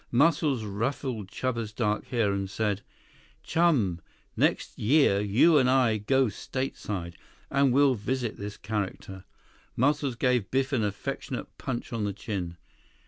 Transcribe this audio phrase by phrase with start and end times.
[0.09, 2.81] Muscles ruffled Chuba's dark hair and said,
[3.43, 4.01] "Chum,
[4.35, 7.13] next year you and I go Stateside,
[7.51, 9.25] and we'll visit this character."
[9.75, 12.57] Muscles gave Biff an affectionate punch on the chin.